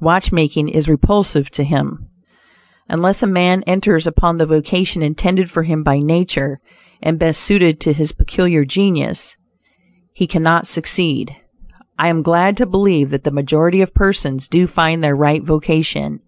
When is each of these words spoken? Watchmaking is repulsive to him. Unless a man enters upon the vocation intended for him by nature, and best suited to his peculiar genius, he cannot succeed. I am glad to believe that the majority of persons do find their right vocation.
Watchmaking 0.00 0.70
is 0.70 0.88
repulsive 0.88 1.50
to 1.52 1.62
him. 1.62 2.08
Unless 2.88 3.22
a 3.22 3.28
man 3.28 3.62
enters 3.64 4.08
upon 4.08 4.36
the 4.36 4.44
vocation 4.44 5.04
intended 5.04 5.48
for 5.48 5.62
him 5.62 5.84
by 5.84 6.00
nature, 6.00 6.58
and 7.00 7.16
best 7.16 7.40
suited 7.40 7.78
to 7.82 7.92
his 7.92 8.10
peculiar 8.10 8.64
genius, 8.64 9.36
he 10.12 10.26
cannot 10.26 10.66
succeed. 10.66 11.36
I 11.96 12.08
am 12.08 12.22
glad 12.22 12.56
to 12.56 12.66
believe 12.66 13.10
that 13.10 13.22
the 13.22 13.30
majority 13.30 13.80
of 13.80 13.94
persons 13.94 14.48
do 14.48 14.66
find 14.66 15.00
their 15.04 15.14
right 15.14 15.44
vocation. 15.44 16.22